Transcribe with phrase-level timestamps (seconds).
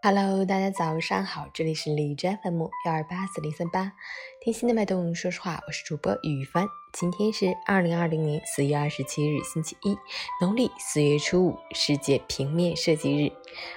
[0.00, 3.92] Hello，大家早上好，这里是荔枝 FM 幺二八四零三八，
[4.40, 6.64] 听心的脉动，说实话，我是主播雨帆。
[6.92, 9.98] 今天是二零二零年四月二十七日，星期一，
[10.40, 13.32] 农历四月初五，世界平面设计日。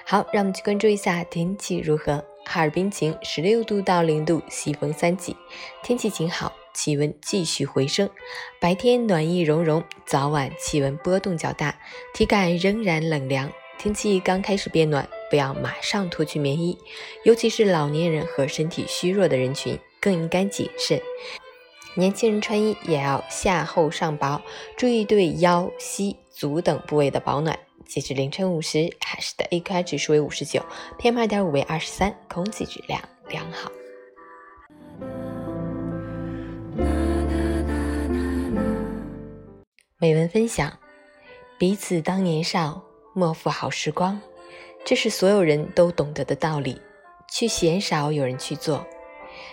[0.06, 2.24] 好，让我们去关注一下天气如何。
[2.44, 5.36] 哈尔滨晴，十六度到零度，西风三级，
[5.82, 8.08] 天气晴好，气温继续回升，
[8.60, 11.76] 白天暖意融融，早晚气温波动较大，
[12.14, 13.50] 体感仍然冷凉。
[13.76, 15.08] 天气刚开始变暖。
[15.32, 16.76] 不要马上脱去棉衣，
[17.24, 21.00] 尤其是老年人和身体虚弱的人群更应该谨慎。
[21.94, 24.42] 年轻人穿衣也要下厚上薄，
[24.76, 27.58] 注意对腰、膝、足等部位的保暖。
[27.86, 30.62] 截至凌晨五时，海市的 AQI 指数为五十九
[30.98, 33.72] ，PM 二点五为二十三，空气质量良好。
[39.96, 40.78] 美文分享：
[41.56, 44.20] 彼此当年少，莫负好时光。
[44.84, 46.80] 这是所有人都懂得的道理，
[47.30, 48.86] 却鲜少有人去做。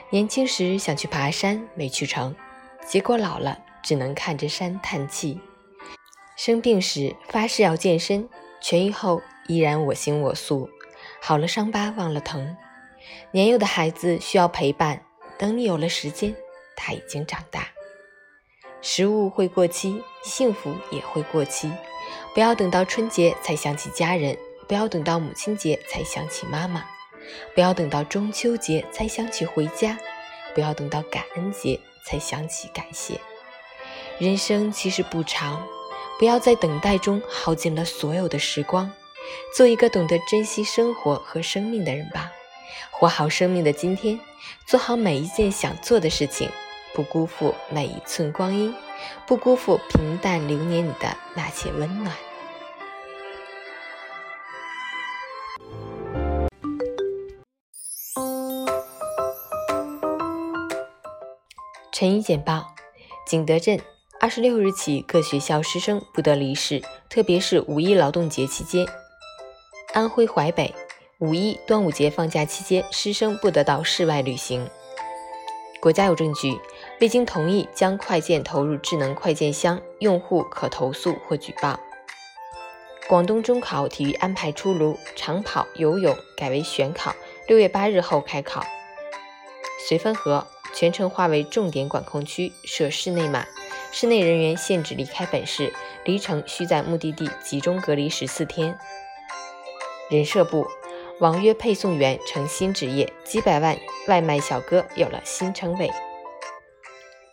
[0.10, 2.36] 年轻时想去爬山，没去成，
[2.86, 5.40] 结果老了只能看着山叹气。
[6.36, 8.28] 生病时发誓要健身，
[8.62, 10.70] 痊愈后依然我行我素。
[11.22, 12.56] 好了伤疤忘了疼。
[13.32, 15.04] 年幼的孩子需要陪伴，
[15.38, 16.36] 等你有了时间，
[16.76, 17.68] 他已经长大。
[18.82, 21.72] 食物会过期，幸福也会过期。
[22.34, 24.38] 不要等到春节才想起家人。
[24.70, 26.86] 不要等到母亲节才想起妈妈，
[27.56, 29.98] 不要等到中秋节才想起回家，
[30.54, 33.20] 不要等到感恩节才想起感谢。
[34.20, 35.68] 人生其实不长，
[36.20, 38.92] 不要在等待中耗尽了所有的时光。
[39.56, 42.32] 做一个懂得珍惜生活和生命的人吧，
[42.92, 44.20] 活好生命的今天，
[44.68, 46.48] 做好每一件想做的事情，
[46.94, 48.72] 不辜负每一寸光阴，
[49.26, 52.16] 不辜负平淡流年里的那些温暖。
[62.00, 62.66] 晨语简报：
[63.28, 63.78] 景德镇
[64.22, 68.88] 二十六日起，各学校师生不得离市，特别是五一劳动节期间。
[69.94, 70.74] 安徽淮北
[71.18, 74.66] 五一、端午节放假期间，师生不得到室外旅行。
[75.82, 76.58] 国家邮政局
[77.02, 81.78] 未经同意将快件投入智能快件箱，用户可投诉或举报。
[83.10, 87.14] 广东中考体育安排出炉，长跑、游泳改为选考，
[87.50, 88.66] 六月八日后开考。
[89.90, 90.48] 绥芬河。
[90.74, 93.46] 全程划为重点管控区，设室内码，
[93.92, 95.74] 室内人员限制离开本市，
[96.06, 98.78] 离城需在目的地集中隔离十四天。
[100.10, 100.66] 人社部
[101.20, 103.78] 网约配送员成新职业，几百万
[104.08, 105.92] 外卖小哥有了新称谓。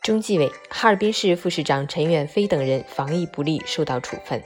[0.02, 4.42] 中纪委哈尔滨市副市长陈远飞等人防疫不力受到处分。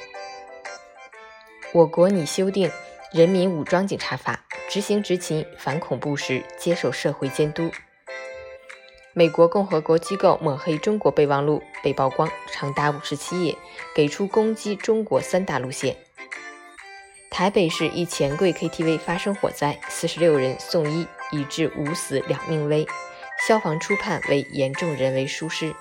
[1.73, 2.69] 我国拟修订
[3.13, 7.71] 《人民武装警察法》，执行执勤反恐怖时接受社会监督。
[9.13, 13.57] 美国共和国机构抹黑中国备忘录被曝光，长达五十七页，
[13.93, 15.97] 给出攻击中国三大路线。
[17.29, 22.87] 台北市一钱柜 KTV 发生火灾，四十六人送医，已致五死两命危，
[23.49, 25.75] 消防初判为严重人为疏失。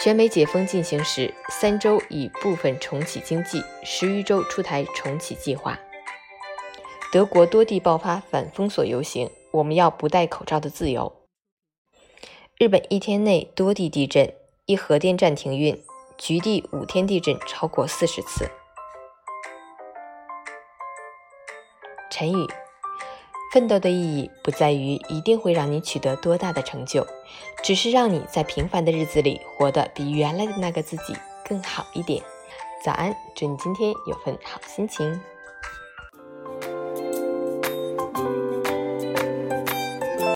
[0.00, 5.76] 全美解封进行时，三周已部分重启经济，十余州出台重启计划。
[7.12, 9.28] 德国多地爆发反封锁游行。
[9.52, 11.12] 我们要不戴口罩的自由。
[12.58, 14.34] 日本一天内多地地震，
[14.66, 15.82] 一核电站停运，
[16.18, 18.48] 局地五天地震超过四十次。
[22.10, 22.46] 成语：
[23.52, 27.06] 奋斗的意义不在于一定会让你取得多大的成就，
[27.62, 31.16] 只是让你在平凡的日子里活得比原来的那个自己
[31.48, 32.22] 更好一点。
[32.84, 35.20] 早安，祝你今天有份好心情。